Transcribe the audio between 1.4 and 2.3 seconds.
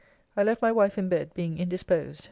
indisposed...